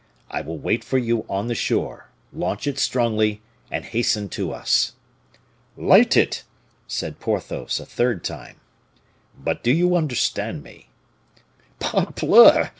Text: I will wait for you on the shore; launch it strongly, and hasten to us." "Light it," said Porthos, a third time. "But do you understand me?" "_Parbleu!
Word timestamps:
I 0.31 0.41
will 0.41 0.57
wait 0.57 0.83
for 0.83 0.97
you 0.97 1.27
on 1.29 1.45
the 1.45 1.53
shore; 1.53 2.09
launch 2.33 2.65
it 2.65 2.79
strongly, 2.79 3.43
and 3.69 3.85
hasten 3.85 4.29
to 4.29 4.51
us." 4.51 4.93
"Light 5.77 6.17
it," 6.17 6.43
said 6.87 7.19
Porthos, 7.19 7.79
a 7.79 7.85
third 7.85 8.23
time. 8.23 8.55
"But 9.37 9.61
do 9.63 9.71
you 9.71 9.95
understand 9.95 10.63
me?" 10.63 10.89
"_Parbleu! 11.79 12.69